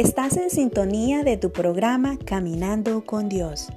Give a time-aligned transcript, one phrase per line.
[0.00, 3.68] Estás en sintonía de tu programa Caminando con Dios.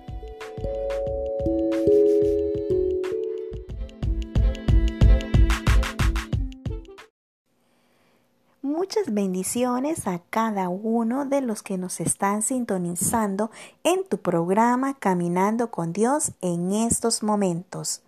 [8.61, 13.51] Muchas bendiciones a cada uno de los que nos están sintonizando
[13.83, 18.01] en tu programa Caminando con Dios en estos momentos.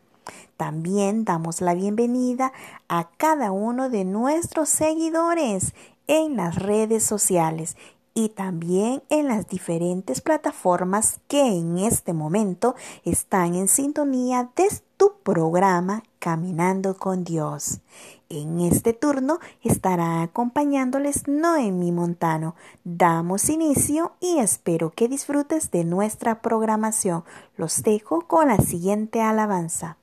[0.55, 2.53] También damos la bienvenida
[2.87, 5.73] a cada uno de nuestros seguidores
[6.07, 7.75] en las redes sociales
[8.17, 15.17] y también en las diferentes plataformas que en este momento están en sintonía de tu
[15.21, 17.81] programa Caminando con Dios.
[18.29, 22.55] En este turno estará acompañándoles Noemi Montano.
[22.85, 27.25] Damos inicio y espero que disfrutes de nuestra programación.
[27.57, 29.97] Los dejo con la siguiente alabanza.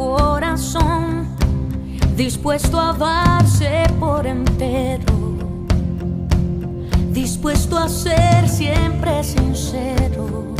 [0.00, 1.28] Corazón
[2.16, 5.36] dispuesto a darse por entero,
[7.12, 10.54] dispuesto a ser siempre sincero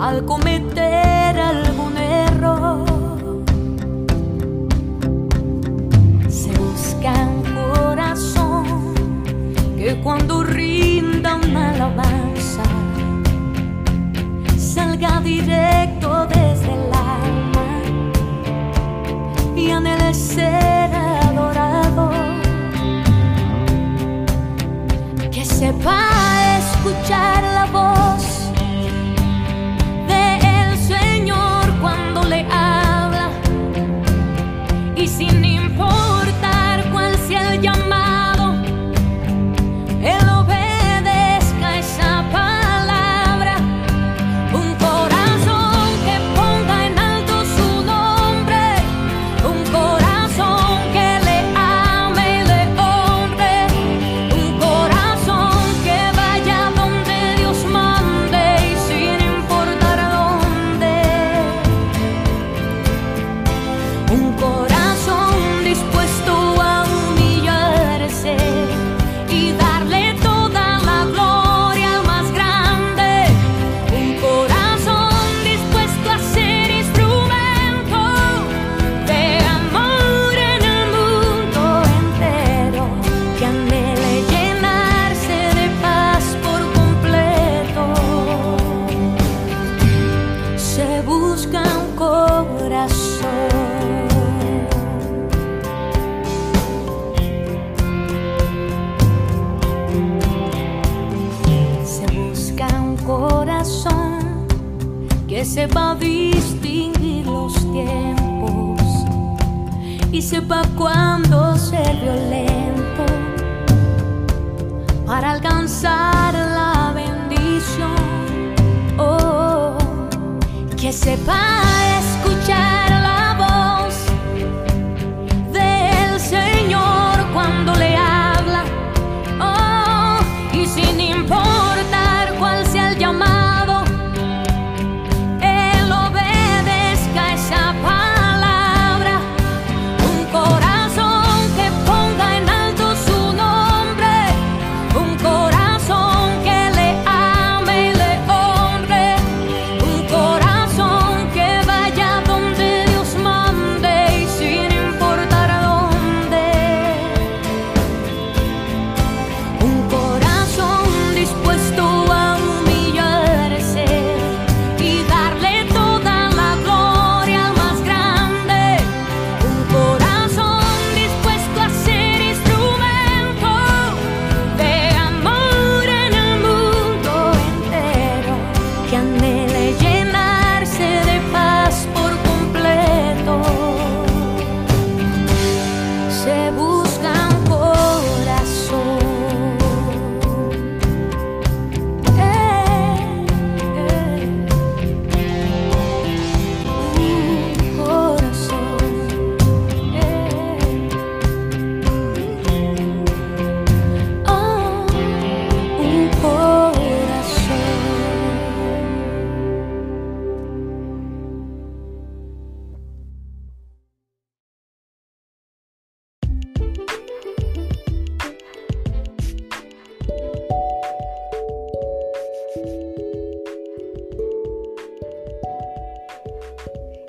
[0.00, 2.86] al cometer algún error.
[6.28, 8.64] Se busca un corazón
[9.76, 12.62] que cuando rinda una alabanza
[14.56, 16.47] salga directo desde
[19.68, 22.10] y anhele ser adorado.
[25.30, 26.00] Que sepa
[26.58, 27.47] escuchar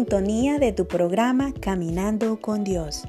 [0.00, 3.04] sintonía de tu programa Caminando con Dios.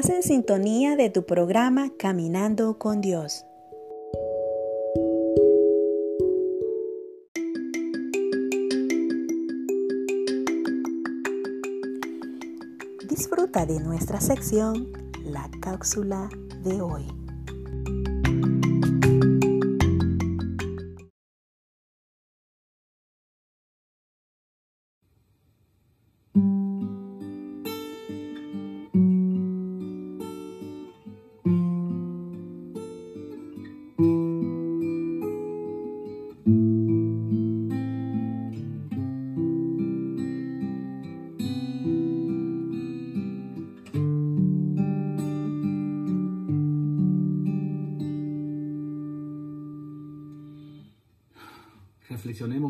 [0.00, 3.44] Estás en sintonía de tu programa Caminando con Dios.
[13.10, 14.90] Disfruta de nuestra sección
[15.22, 16.30] La cápsula
[16.64, 17.19] de hoy.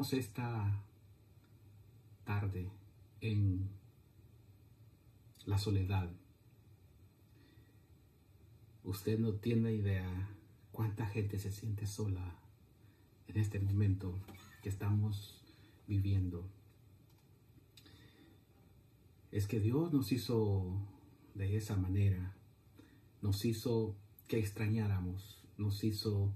[0.01, 0.83] Esta
[2.25, 2.71] tarde
[3.21, 3.69] en
[5.45, 6.11] la soledad.
[8.83, 10.27] Usted no tiene idea
[10.73, 12.35] cuánta gente se siente sola
[13.29, 14.19] en este momento
[14.63, 15.45] que estamos
[15.87, 16.49] viviendo.
[19.31, 20.81] Es que Dios nos hizo
[21.35, 22.35] de esa manera,
[23.21, 23.95] nos hizo
[24.27, 26.33] que extrañáramos, nos hizo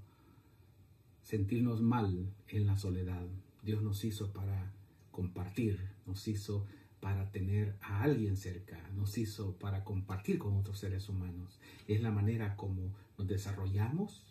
[1.23, 3.27] sentirnos mal en la soledad.
[3.65, 4.73] Dios nos hizo para
[5.11, 6.67] compartir, nos hizo
[7.01, 11.59] para tener a alguien cerca, nos hizo para compartir con otros seres humanos.
[11.87, 14.23] Es la manera como nos desarrollamos,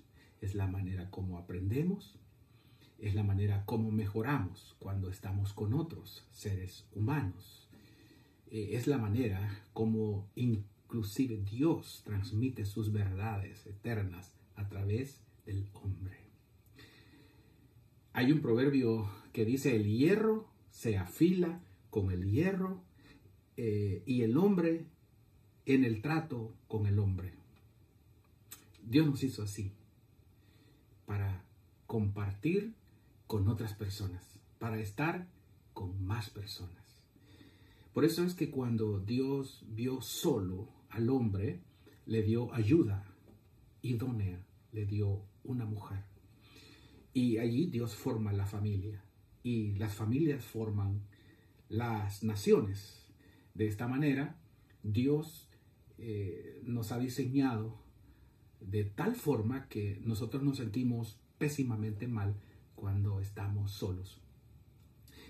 [0.41, 2.15] es la manera como aprendemos,
[2.99, 7.67] es la manera como mejoramos cuando estamos con otros seres humanos.
[8.51, 16.22] Eh, es la manera como inclusive Dios transmite sus verdades eternas a través del hombre.
[18.13, 22.81] Hay un proverbio que dice, el hierro se afila con el hierro
[23.57, 24.85] eh, y el hombre
[25.65, 27.33] en el trato con el hombre.
[28.83, 29.71] Dios nos hizo así,
[31.05, 31.43] para
[31.87, 32.73] compartir
[33.27, 34.23] con otras personas,
[34.59, 35.27] para estar
[35.73, 37.01] con más personas.
[37.93, 41.61] Por eso es que cuando Dios vio solo al hombre,
[42.05, 43.05] le dio ayuda
[43.83, 44.39] idónea,
[44.71, 46.12] le dio una mujer.
[47.13, 49.03] Y allí Dios forma la familia.
[49.43, 51.01] Y las familias forman
[51.69, 53.07] las naciones.
[53.53, 54.37] De esta manera,
[54.81, 55.49] Dios
[55.97, 57.77] eh, nos ha diseñado
[58.59, 62.35] de tal forma que nosotros nos sentimos pésimamente mal
[62.75, 64.21] cuando estamos solos.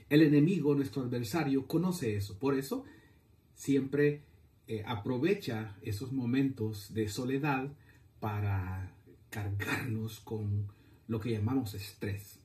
[0.10, 2.38] El enemigo, nuestro adversario, conoce eso.
[2.38, 2.86] Por eso
[3.54, 4.24] siempre
[4.68, 7.74] eh, aprovecha esos momentos de soledad
[8.20, 8.96] para
[9.30, 10.68] cargarnos con
[11.08, 12.40] lo que llamamos estrés.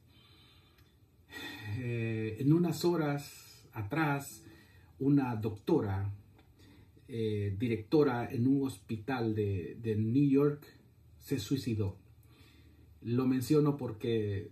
[1.79, 4.43] Eh, en unas horas atrás,
[4.99, 6.11] una doctora,
[7.07, 10.67] eh, directora en un hospital de, de New York,
[11.19, 11.97] se suicidó.
[13.03, 14.51] Lo menciono porque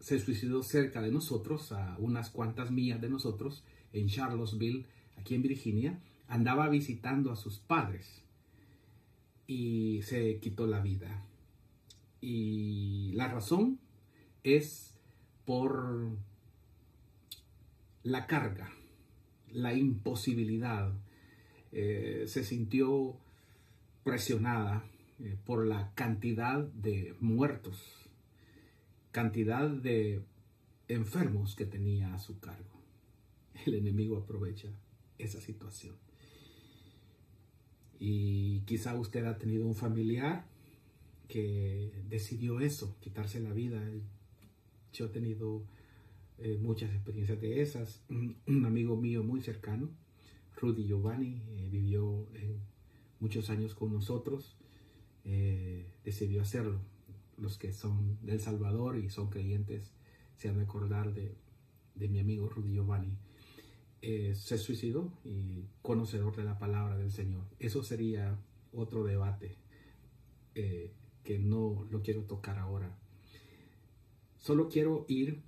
[0.00, 4.86] se suicidó cerca de nosotros, a unas cuantas millas de nosotros, en Charlottesville,
[5.16, 6.00] aquí en Virginia.
[6.26, 8.22] Andaba visitando a sus padres
[9.46, 11.24] y se quitó la vida.
[12.22, 13.80] Y la razón
[14.44, 14.94] es
[15.44, 16.16] por
[18.04, 18.72] la carga,
[19.50, 20.92] la imposibilidad.
[21.72, 23.16] Eh, se sintió
[24.04, 24.84] presionada
[25.18, 28.08] eh, por la cantidad de muertos,
[29.10, 30.22] cantidad de
[30.86, 32.70] enfermos que tenía a su cargo.
[33.66, 34.68] El enemigo aprovecha
[35.18, 35.96] esa situación.
[37.98, 40.51] Y quizá usted ha tenido un familiar
[41.32, 43.82] que decidió eso, quitarse la vida.
[44.92, 45.64] Yo he tenido
[46.36, 48.04] eh, muchas experiencias de esas.
[48.10, 49.88] Un, amigo mío muy cercano,
[50.60, 52.28] Rudy Giovanni, eh, vivió
[53.18, 54.58] muchos años con nosotros,
[55.24, 56.82] eh, decidió hacerlo.
[57.38, 59.94] Los que son del Salvador y son creyentes
[60.36, 61.34] se han de acordar de,
[61.94, 63.16] de mi amigo Rudy Giovanni.
[64.02, 67.46] se suicidó y conocedor de la palabra del Señor.
[67.58, 68.38] Eso sería
[68.74, 69.56] otro debate
[71.24, 72.96] que no lo quiero tocar ahora.
[74.38, 75.40] Solo quiero ir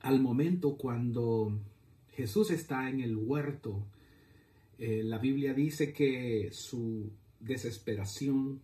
[0.00, 1.58] al momento cuando
[2.10, 3.86] Jesús está en el huerto.
[4.78, 8.60] Eh, la Biblia dice que su desesperación,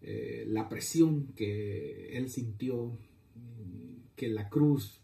[0.00, 2.98] eh, la presión que él sintió,
[4.16, 5.00] que la cruz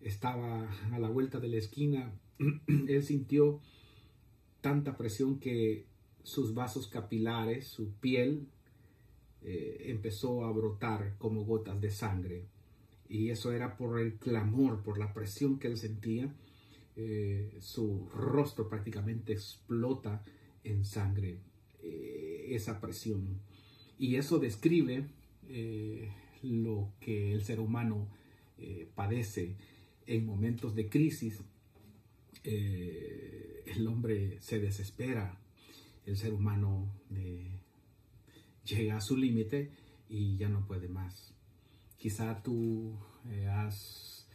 [0.00, 2.12] estaba a la vuelta de la esquina,
[2.88, 3.60] él sintió
[4.60, 5.86] tanta presión que
[6.22, 8.46] sus vasos capilares, su piel,
[9.44, 12.46] eh, empezó a brotar como gotas de sangre.
[13.08, 16.32] Y eso era por el clamor, por la presión que él sentía.
[16.94, 20.22] Eh, su rostro prácticamente explota
[20.62, 21.38] en sangre,
[21.82, 23.40] eh, esa presión.
[23.98, 25.08] Y eso describe
[26.42, 28.08] lo que el ser humano
[28.94, 29.56] padece
[30.06, 31.42] en momentos de crisis.
[32.44, 35.38] el hombre se desespera,
[36.06, 36.90] el ser humano
[38.64, 39.70] llega a su límite
[40.08, 41.34] y ya no puede más.
[41.96, 42.98] Quizá tú
[43.30, 44.28] eh, has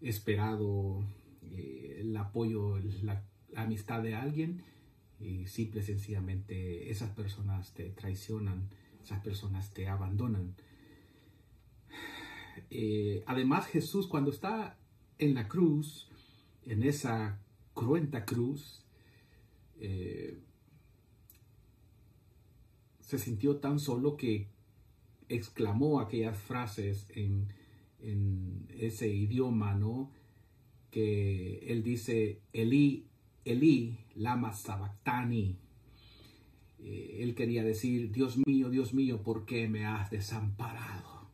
[0.00, 1.04] esperado
[1.42, 3.22] eh, el apoyo, la,
[3.54, 4.62] amistad de alguien
[5.18, 8.68] y simple y sencillamente esas personas te traicionan,
[9.02, 10.54] esas personas te abandonan.
[13.26, 14.76] además Jesús cuando está
[15.18, 16.08] en la cruz,
[16.66, 17.38] en esa
[17.72, 18.84] cruenta cruz,
[19.80, 20.38] eh,
[23.06, 24.48] se sintió tan solo que
[25.28, 27.48] exclamó aquellas frases en,
[28.78, 30.12] ese idioma, ¿no?
[30.90, 33.06] Que él dice, Eli,
[33.44, 35.56] Eli, lama sabactani.
[36.80, 41.30] Eh, él quería decir, Dios mío, Dios mío, ¿por qué me has desamparado?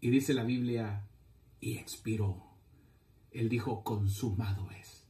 [0.00, 1.06] Y dice la Biblia,
[1.60, 2.42] y expiró.
[3.30, 5.06] Él dijo, consumado es.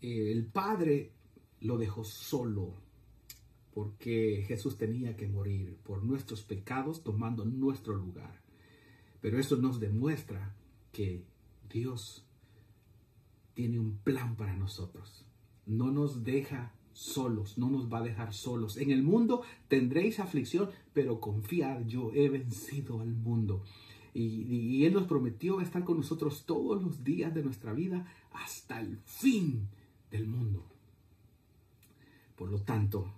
[0.00, 1.12] el Padre
[1.60, 2.82] lo dejó solo
[3.74, 8.40] porque Jesús tenía que morir por nuestros pecados tomando nuestro lugar.
[9.20, 10.54] Pero eso nos demuestra
[10.92, 11.24] que
[11.70, 12.26] Dios
[13.54, 15.24] tiene un plan para nosotros.
[15.66, 18.76] No nos deja solos, no nos va a dejar solos.
[18.76, 23.64] En el mundo tendréis aflicción, pero confiad, yo he vencido al mundo.
[24.14, 28.98] Y, Él nos prometió estar con nosotros todos los días de nuestra vida hasta el
[29.06, 29.68] fin
[30.10, 30.66] del mundo.
[32.36, 33.10] Por lo tanto,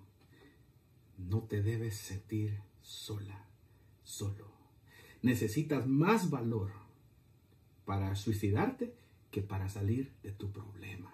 [1.19, 3.47] no te debes sentir sola,
[4.03, 4.47] solo.
[5.23, 6.73] Necesitas más valor
[7.85, 8.95] para suicidarte
[9.31, 11.13] que para salir de tu problema.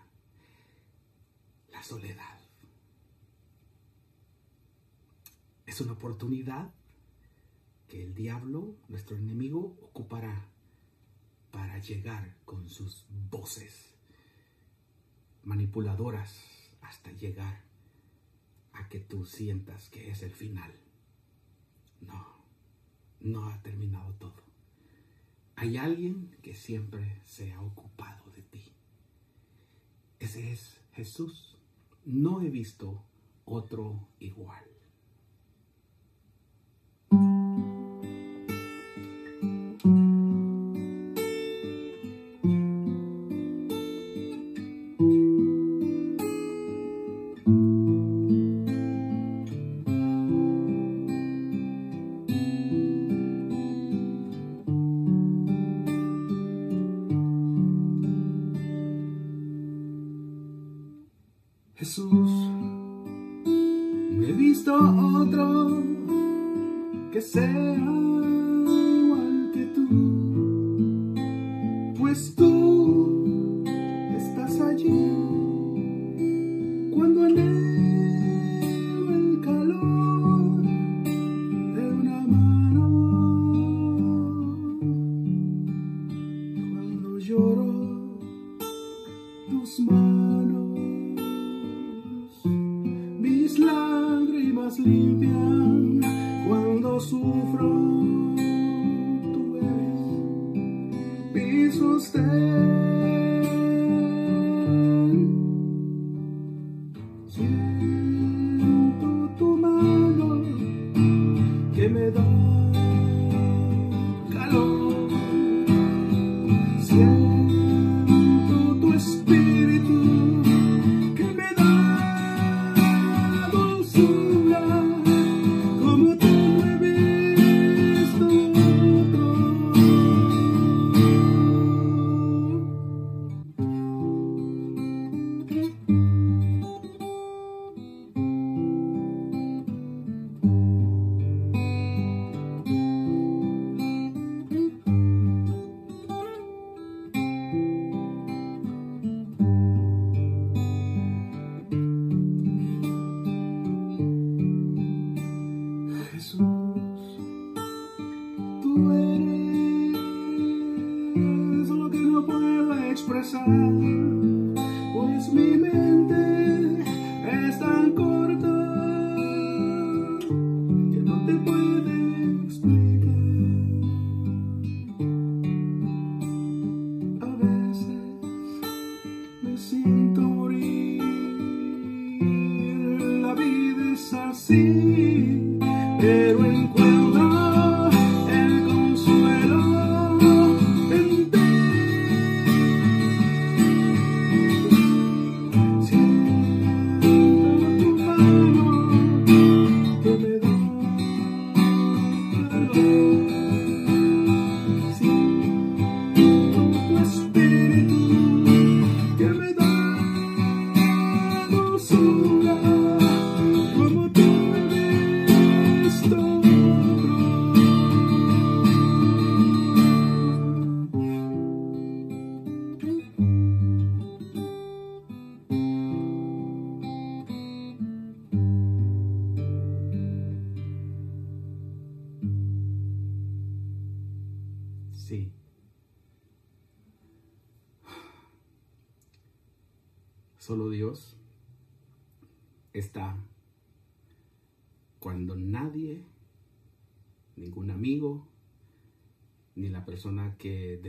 [1.73, 2.39] La soledad.
[5.67, 6.71] Es una oportunidad
[7.89, 10.47] que el diablo, nuestro enemigo, ocupará
[11.51, 13.95] para llegar con sus voces
[15.45, 16.35] manipuladoras
[16.83, 17.70] hasta llegar
[18.81, 20.73] a que tú sientas que es el final.
[22.01, 22.27] No,
[23.21, 24.43] no ha terminado todo.
[25.57, 28.73] Hay alguien que siempre se ha ocupado de ti.
[30.19, 31.59] Ese es Jesús.
[32.07, 33.05] No he visto
[33.45, 34.65] otro igual.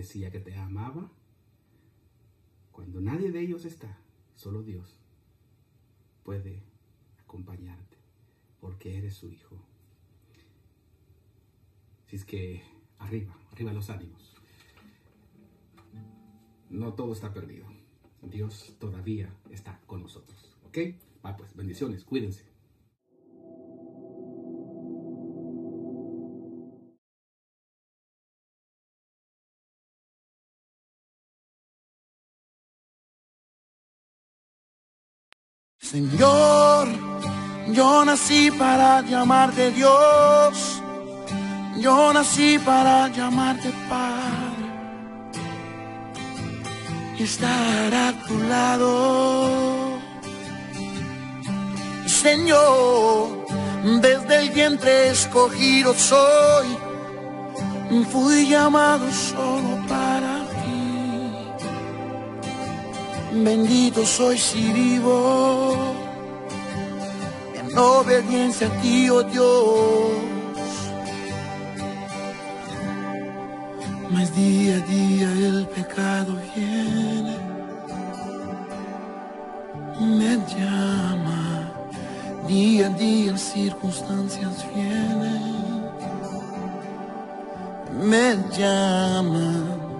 [0.01, 1.11] Decía que te amaba,
[2.71, 3.99] cuando nadie de ellos está,
[4.35, 4.97] solo Dios
[6.23, 6.63] puede
[7.19, 7.97] acompañarte,
[8.59, 9.55] porque eres su hijo.
[12.07, 12.63] Así es que
[12.97, 14.35] arriba, arriba los ánimos.
[16.69, 17.67] No todo está perdido.
[18.23, 20.57] Dios todavía está con nosotros.
[20.65, 20.77] ¿Ok?
[21.23, 22.50] Va pues, bendiciones, cuídense.
[35.91, 36.87] Señor,
[37.67, 40.81] yo nací para llamarte Dios,
[41.81, 44.67] yo nací para llamarte Padre.
[47.19, 49.99] Y estar a tu lado.
[52.05, 53.45] Señor,
[54.01, 56.69] desde el vientre escogido soy,
[58.09, 60.00] fui llamado solo para
[63.33, 65.95] Bendito soy si vivo
[67.55, 70.11] en obediencia a ti, oh Dios.
[74.09, 77.37] Mas día a día el pecado viene,
[79.97, 81.71] me llama.
[82.49, 85.85] Día a día circunstancias vienen,
[87.93, 89.90] me llama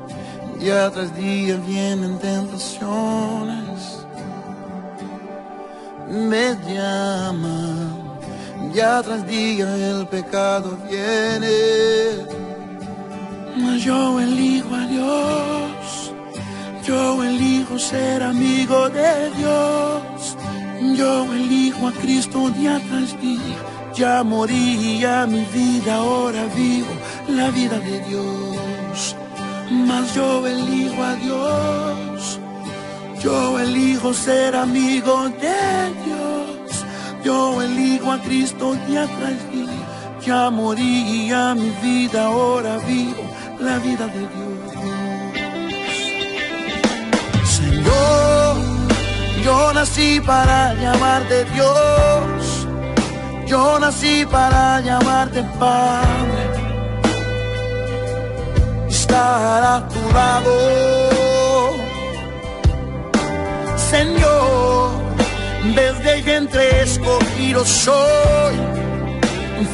[0.62, 4.06] Día tras día vienen tentaciones,
[6.08, 8.19] me llaman.
[8.71, 12.28] Día tras día el pecado viene.
[13.58, 16.13] Mas yo elijo a Dios,
[16.86, 20.38] yo elijo ser amigo de Dios.
[20.95, 23.58] Yo elijo a Cristo día tras día.
[23.95, 26.93] Ya moría mi vida, ahora vivo
[27.28, 29.15] la vida de Dios
[29.71, 32.39] mas yo elijo a Dios.
[33.23, 36.86] Yo elijo ser amigo de Dios.
[37.23, 39.67] Yo elijo a Cristo día tras día.
[40.25, 43.23] Ya moría mi vida, ahora vivo
[43.60, 44.60] la vida de Dios.
[47.47, 48.57] Señor,
[49.43, 52.67] yo nací para llamarte Dios.
[53.47, 56.70] Yo nací para llamarte Padre
[59.13, 60.52] a tu lado.
[63.76, 64.91] Señor,
[65.76, 68.56] desde el vientre escogido soy,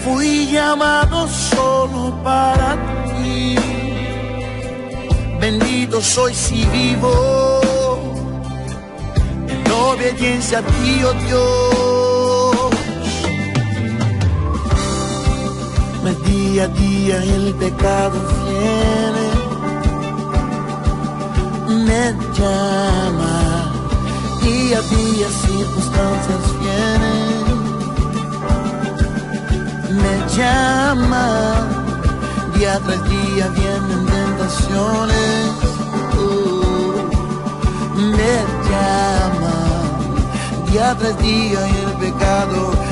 [0.03, 2.75] fui llamado solo para
[3.21, 3.55] ti.
[5.39, 7.61] Bendito soy si vivo
[9.47, 11.97] en obediencia a ti, oh Dios.
[16.03, 19.26] Me día a día el pecado viene
[21.87, 22.03] me
[22.37, 23.35] llama.
[24.41, 27.45] Día a día circunstancias vienen,
[30.01, 31.25] me llama.
[32.55, 35.49] Día tras día vienen tentaciones,
[36.19, 36.97] uh,
[38.17, 38.35] me
[38.69, 39.57] llama.
[40.69, 42.86] Día tras día el pecado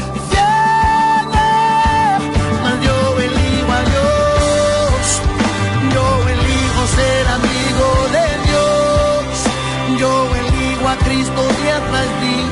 [11.75, 12.49] Cristo día tras día.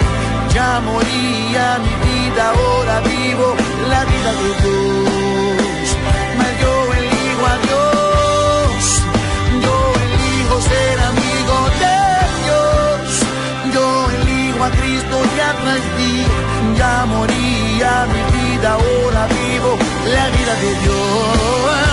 [0.53, 3.55] Ya moría mi vida, ahora vivo
[3.89, 5.97] la vida de Dios.
[6.38, 9.01] Mas yo elijo a Dios,
[9.63, 11.99] yo elijo ser amigo de
[12.43, 13.03] Dios.
[13.73, 16.27] Yo elijo a Cristo día tras día.
[16.77, 19.77] Ya moría mi vida, ahora vivo
[20.13, 21.92] la vida de Dios.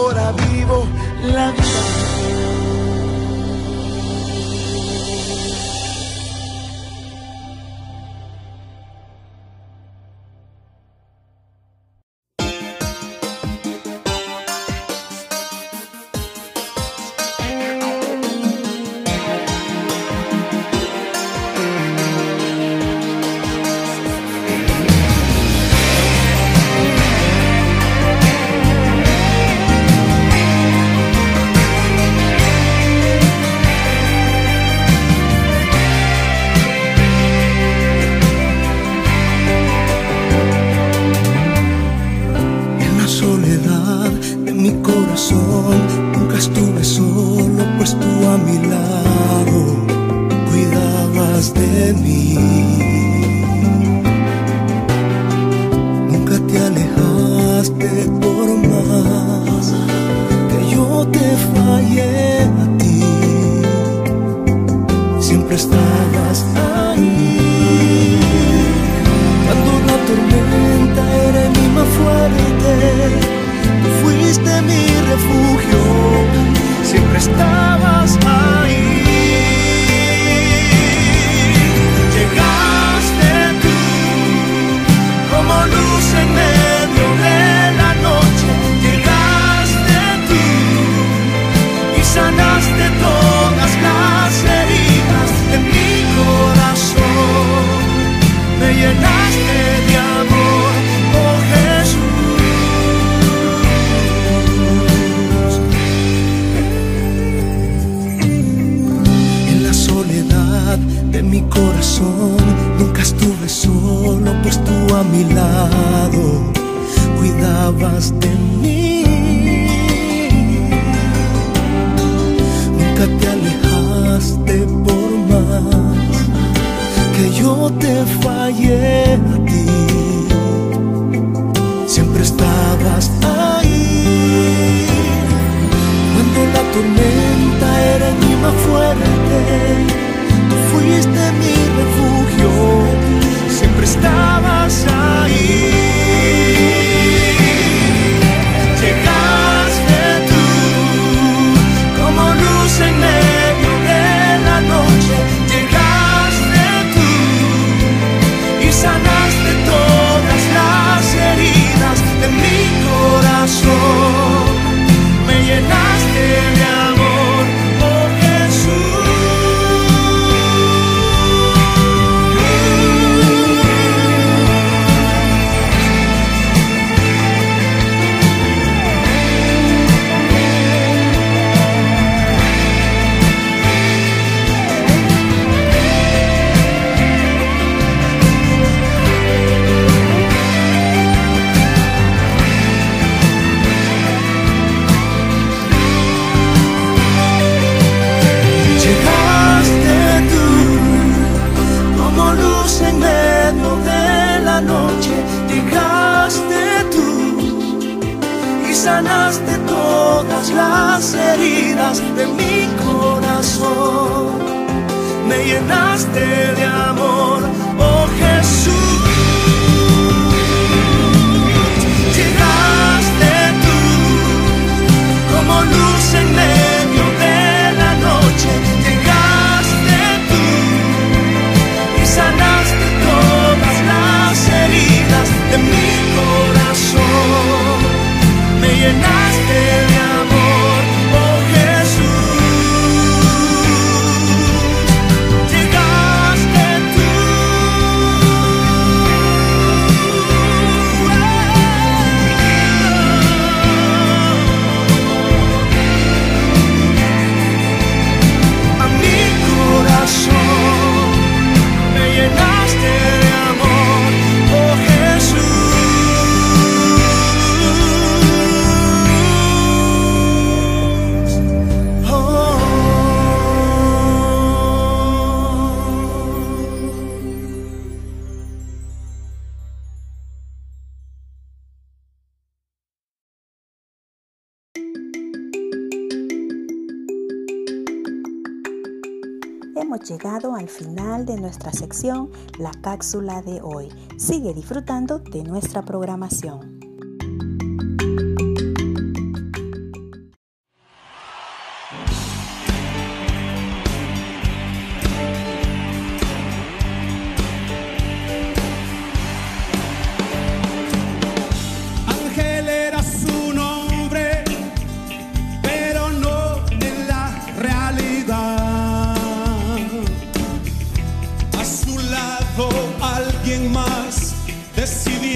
[290.61, 293.89] al final de nuestra sección La cápsula de hoy.
[294.17, 296.90] Sigue disfrutando de nuestra programación.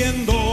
[0.05, 0.44] viviendo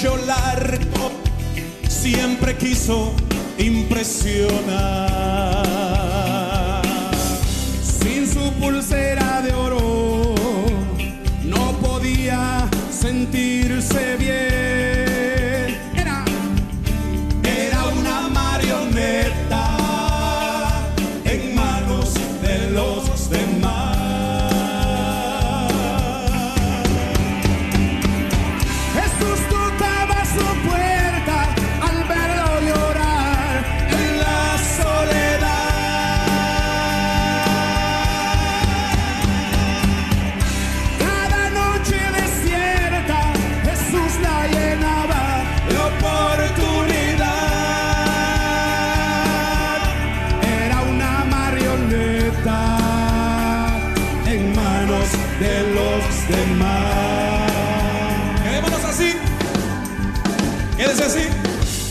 [0.00, 1.10] cabello largo
[1.88, 3.12] siempre quiso
[3.58, 5.47] impresionar.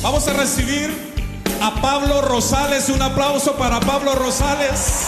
[0.07, 0.89] Vamos a recibir
[1.61, 2.87] a Pablo Rosales.
[2.87, 5.06] Un aplauso para Pablo Rosales.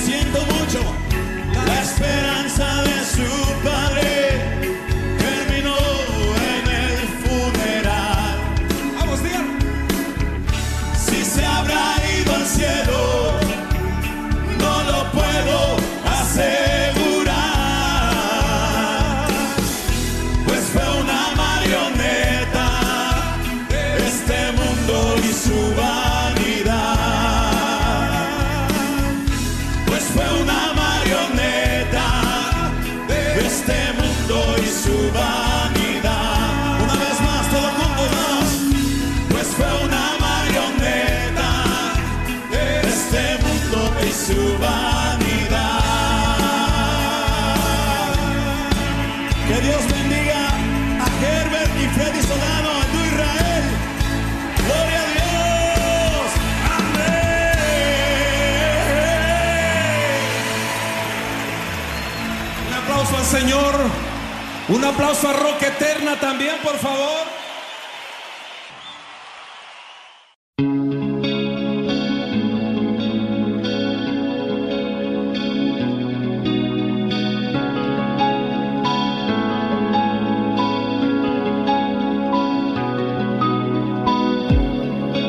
[0.00, 1.09] siento mucho.
[64.90, 67.26] aplauso a Rock Eterna también, por favor.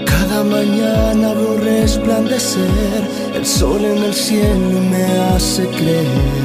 [0.05, 2.61] Cada mañana veo resplandecer
[3.35, 5.05] el sol en el cielo me
[5.35, 6.40] hace creer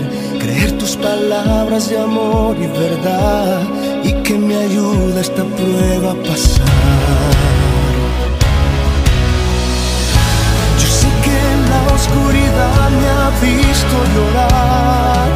[1.06, 3.60] palabras de amor y verdad
[4.02, 7.34] y que me ayuda esta prueba a pasar.
[10.80, 15.28] Yo sé que en la oscuridad me ha visto llorar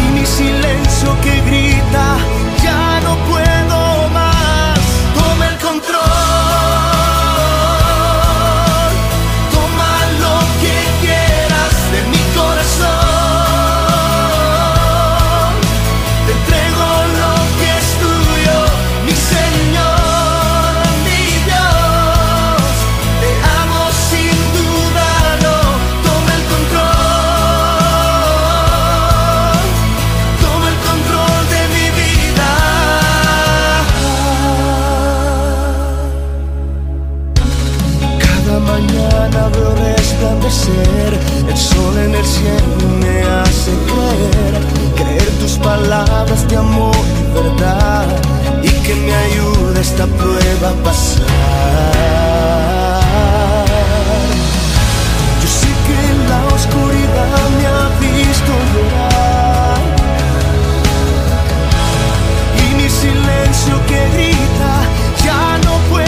[0.00, 2.06] y mi silencio que grita
[39.26, 41.18] mañana veo resplandecer,
[41.48, 44.54] el sol en el cielo me hace creer,
[44.96, 48.06] creer tus palabras de amor y verdad,
[48.62, 51.24] y que me ayuda esta prueba a pasar.
[55.42, 55.98] Yo sé que
[56.28, 59.80] la oscuridad me ha visto llorar,
[62.62, 64.72] y mi silencio que grita
[65.24, 66.05] ya no puede.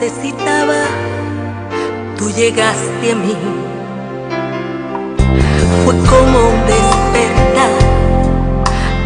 [0.00, 0.84] necesitaba,
[2.16, 3.36] tú llegaste a mí.
[5.84, 7.72] Fue como un despertar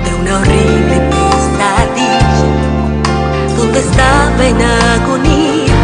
[0.05, 2.21] de una horrible pesadilla,
[3.57, 5.77] donde estaba en agonía,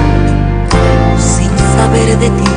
[1.18, 2.54] sin saber de ti.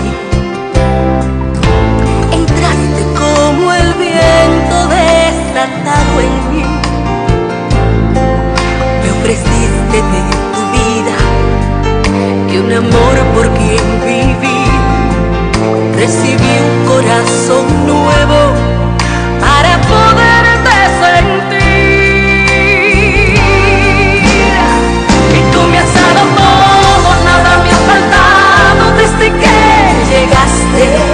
[2.34, 6.66] Entraste como el viento desatado en mí,
[9.04, 10.41] me ofreciste de ti
[12.64, 14.66] un amor por quien viví,
[15.96, 18.40] recibí un corazón nuevo
[19.40, 21.60] para poderte sentir.
[25.38, 29.56] Y tú me has dado todo, nada me ha faltado desde que
[30.12, 31.11] llegaste.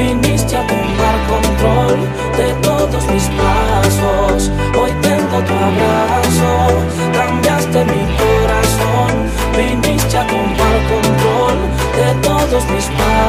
[0.00, 1.98] viniste a tomar control
[2.36, 4.50] de todos mis pasos.
[4.78, 6.52] Hoy tengo tu abrazo,
[7.12, 9.12] cambiaste mi corazón.
[9.56, 11.58] Viniste a tomar control
[11.98, 13.19] de todos mis pasos.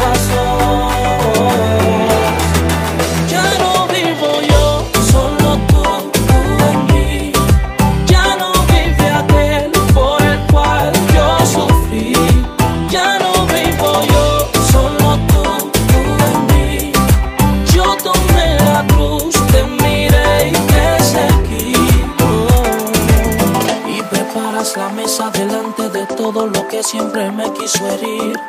[26.34, 28.40] Todo lo que siempre me quiso herir.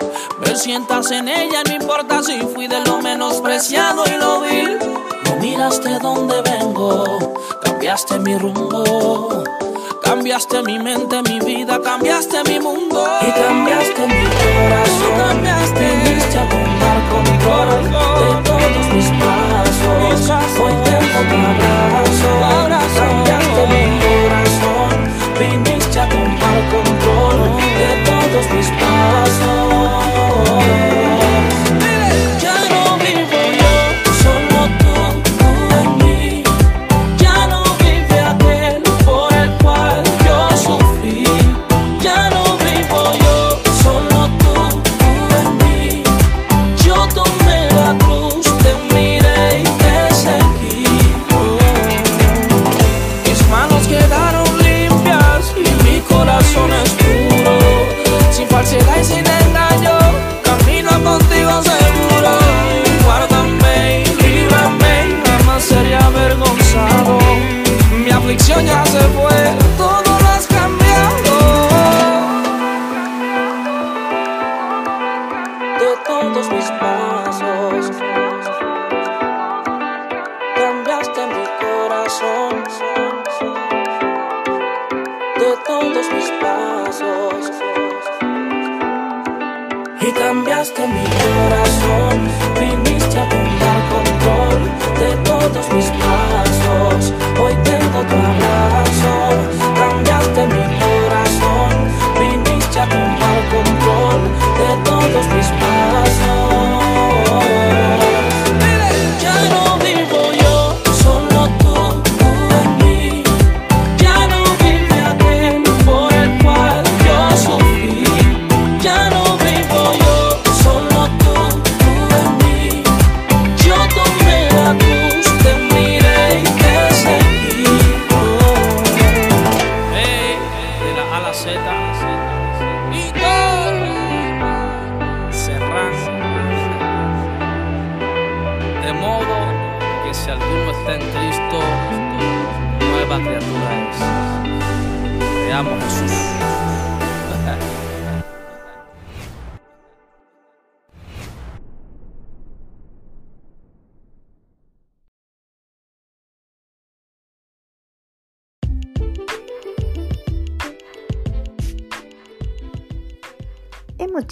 [0.40, 4.78] Me sientas en ella, no importa si fui de lo menospreciado y lo vil.
[5.24, 9.42] No miraste dónde vengo, cambiaste mi rumbo.
[10.02, 13.04] Cambiaste mi mente, mi vida, cambiaste mi mundo.
[13.20, 15.18] Y cambiaste mi corazón.
[15.18, 20.60] Cambiaste, viniste a tomar control de todos mis pasos.
[20.60, 22.30] Hoy tengo tu abrazo.
[22.96, 24.94] Cambiaste mi corazón.
[25.38, 27.01] Viniste a tomar control
[28.32, 28.70] φέτος τις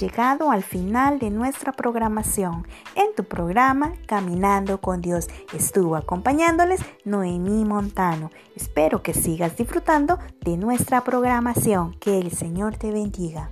[0.01, 2.67] llegado al final de nuestra programación.
[2.95, 8.31] En tu programa Caminando con Dios estuvo acompañándoles Noemí Montano.
[8.57, 11.95] Espero que sigas disfrutando de nuestra programación.
[12.01, 13.51] Que el Señor te bendiga.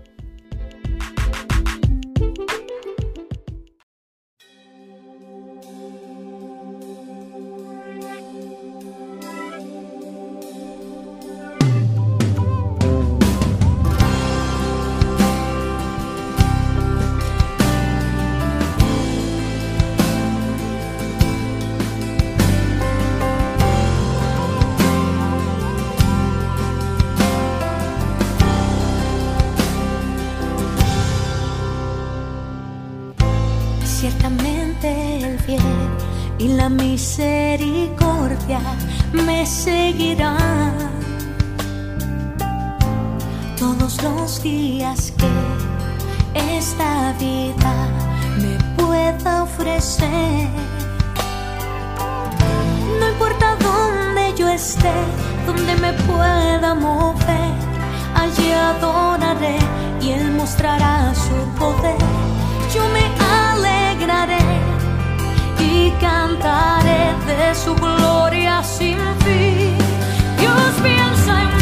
[39.13, 40.73] Me seguirán
[43.59, 45.29] todos los días que
[46.57, 47.75] esta vida
[48.41, 50.49] me pueda ofrecer.
[52.99, 54.93] No importa dónde yo esté,
[55.47, 57.53] donde me pueda mover,
[58.15, 59.59] allí adoraré
[60.01, 61.99] y Él mostrará su poder.
[62.75, 63.08] Yo me
[65.79, 69.77] y cantaré de su gloria sin fin.
[70.39, 71.58] Dios piensa en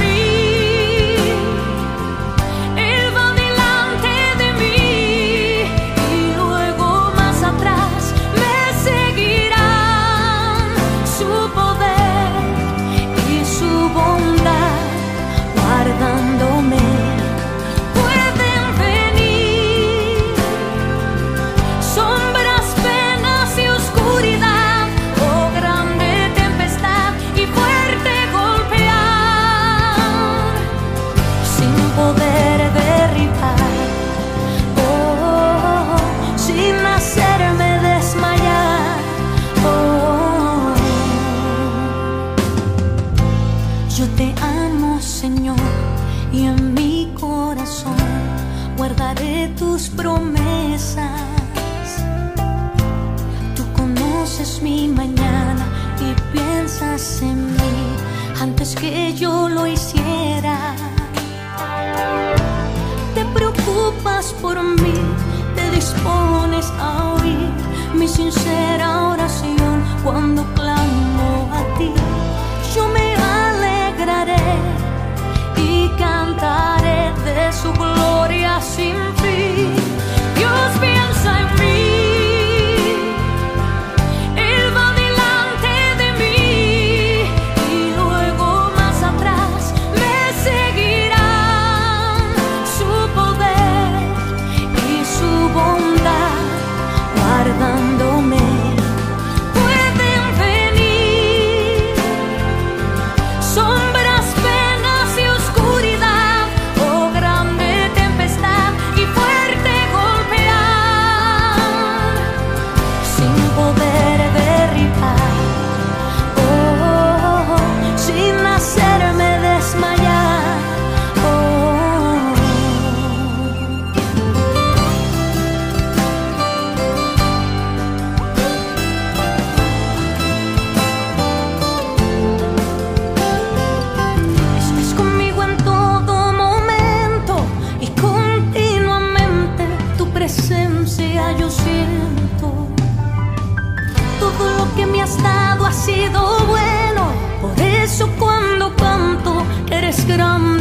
[147.97, 150.56] eso cuando canto eres grande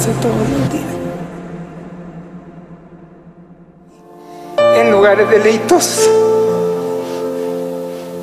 [0.00, 0.70] pase todos los.
[4.78, 6.08] En lugares deleitos.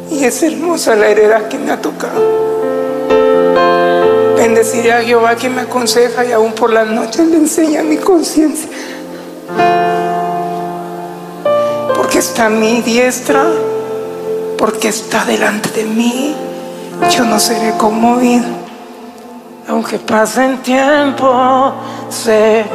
[0.10, 2.20] Y es hermosa la heredad que me ha tocado.
[4.36, 8.70] Bendeciré a Jehová que me aconseja y aún por las noches le enseña mi conciencia.
[11.96, 13.46] Porque está a mi diestra,
[14.58, 16.36] porque está delante de mí,
[17.12, 18.67] yo no seré conmovido.
[19.70, 21.74] Aunque pasen tiempo,
[22.10, 22.66] sé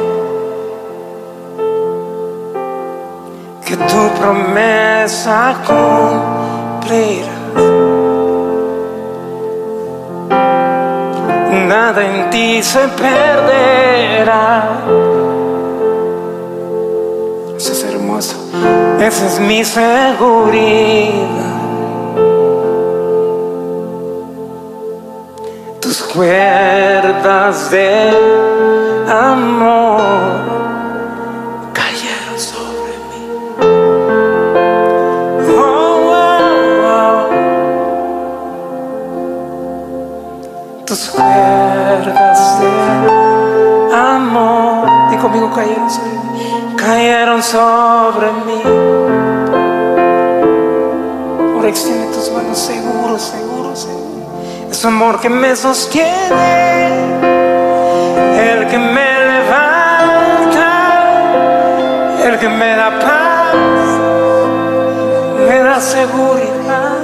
[3.65, 7.33] que tu promesa cumplirá.
[11.67, 14.69] Nada en ti se perderá.
[17.57, 18.35] Eso es hermoso.
[18.99, 21.52] Esa es mi seguridad.
[26.13, 28.11] Cuerdas de
[29.09, 30.01] amor
[31.73, 33.21] cayeron sobre mí.
[35.57, 36.45] Oh, oh,
[36.85, 37.25] oh.
[40.85, 42.71] Tus cuerdas de
[43.95, 46.75] amor, di conmigo, cayeron sobre mí.
[46.77, 48.61] Cayeron sobre mí.
[51.55, 53.52] Ahora extiende tus manos seguro, seguro.
[54.83, 56.09] Es amor que me sostiene,
[58.51, 60.71] el que me levanta,
[62.25, 63.55] el que me da paz,
[65.47, 66.97] me da seguridad.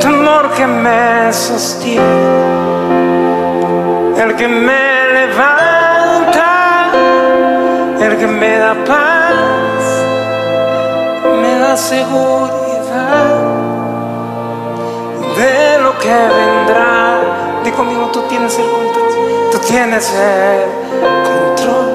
[0.00, 2.02] Tu amor que me sostiene,
[4.18, 6.90] el que me levanta,
[8.00, 9.84] el que me da paz,
[11.40, 12.63] me da seguridad
[16.04, 17.62] que vendrá.
[17.64, 19.50] Di conmigo, tú tienes el control.
[19.52, 20.68] Tú tienes el
[21.56, 21.88] control.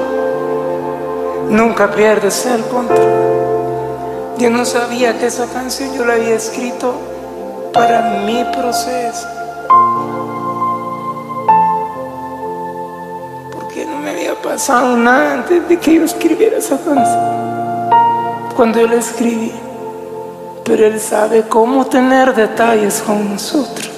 [1.48, 4.36] Nunca pierdes el control.
[4.38, 6.94] Yo no sabía que esa canción yo la había escrito
[7.72, 9.28] para mi proceso.
[13.52, 17.40] Porque no me había pasado nada antes de que yo escribiera esa canción.
[18.56, 19.52] Cuando yo la escribí
[20.62, 23.89] pero Él sabe cómo tener detalles con nosotros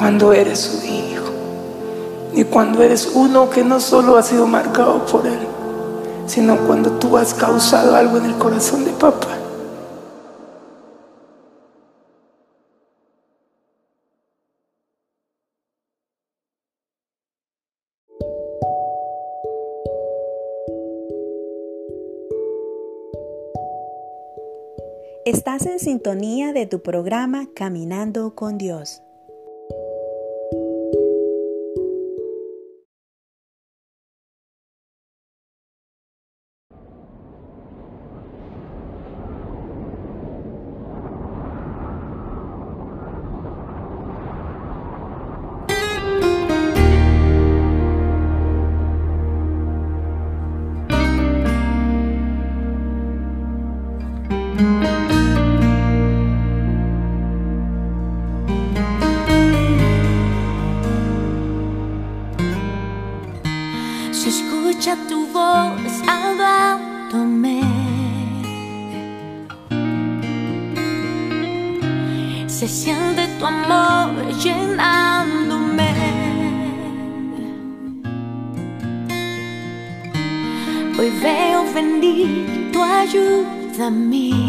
[0.00, 1.30] cuando eres su hijo
[2.32, 5.38] y cuando eres uno que no solo ha sido marcado por Él,
[6.26, 9.28] sino cuando tú has causado algo en el corazón de papá.
[25.26, 29.02] Estás en sintonía de tu programa Caminando con Dios.
[83.90, 84.39] Me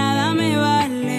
[0.00, 1.18] nada me vale.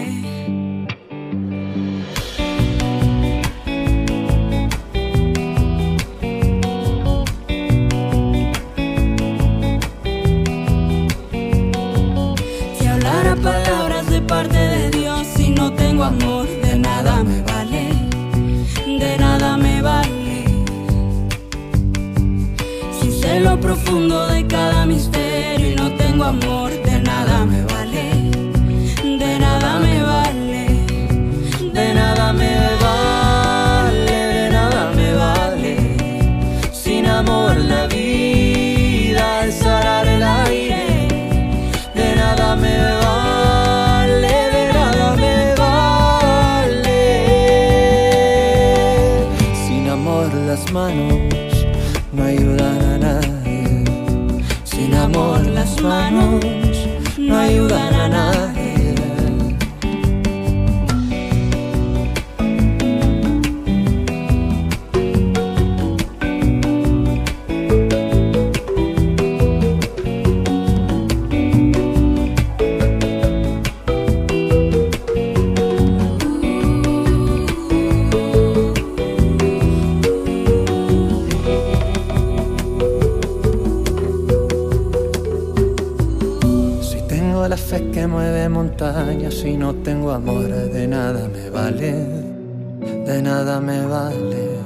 [12.78, 17.84] Si hablara palabras de parte de Dios, si no tengo amor, de nada me vale.
[19.04, 20.38] De nada me vale.
[22.98, 26.71] Si sé lo profundo de cada misterio y no tengo amor
[89.32, 91.94] si no tengo amor, de nada me vale,
[93.06, 94.60] de nada me vale.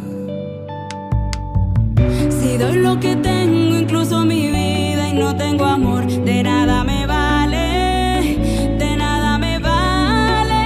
[2.29, 7.05] Si doy lo que tengo, incluso mi vida, y no tengo amor, de nada me
[7.05, 8.37] vale,
[8.79, 10.63] de nada me vale.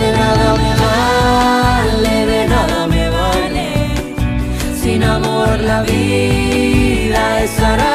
[0.00, 3.68] De nada me vale, de nada me vale.
[4.80, 7.93] Sin amor la vida es.